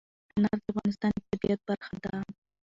انار 0.37 0.57
د 0.61 0.65
افغانستان 0.71 1.11
د 1.15 1.19
طبیعت 1.31 1.59
برخه 1.69 1.95
ده. 2.03 2.13